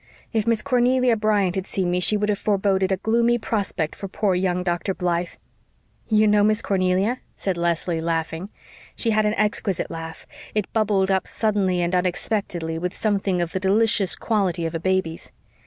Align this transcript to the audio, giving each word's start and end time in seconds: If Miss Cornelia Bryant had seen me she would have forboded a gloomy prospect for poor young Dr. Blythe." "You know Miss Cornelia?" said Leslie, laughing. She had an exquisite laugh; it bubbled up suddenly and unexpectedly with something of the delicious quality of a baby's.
If 0.33 0.47
Miss 0.47 0.63
Cornelia 0.63 1.15
Bryant 1.15 1.53
had 1.53 1.67
seen 1.67 1.91
me 1.91 1.99
she 1.99 2.17
would 2.17 2.29
have 2.29 2.39
forboded 2.39 2.91
a 2.91 2.97
gloomy 2.97 3.37
prospect 3.37 3.95
for 3.95 4.07
poor 4.07 4.33
young 4.33 4.63
Dr. 4.63 4.95
Blythe." 4.95 5.33
"You 6.07 6.27
know 6.27 6.43
Miss 6.43 6.63
Cornelia?" 6.63 7.19
said 7.35 7.55
Leslie, 7.55 8.01
laughing. 8.01 8.49
She 8.95 9.11
had 9.11 9.27
an 9.27 9.35
exquisite 9.35 9.91
laugh; 9.91 10.25
it 10.55 10.73
bubbled 10.73 11.11
up 11.11 11.27
suddenly 11.27 11.81
and 11.83 11.93
unexpectedly 11.93 12.79
with 12.79 12.95
something 12.95 13.43
of 13.43 13.51
the 13.51 13.59
delicious 13.59 14.15
quality 14.15 14.65
of 14.65 14.73
a 14.73 14.79
baby's. 14.79 15.31